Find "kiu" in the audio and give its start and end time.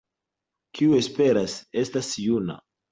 0.79-0.97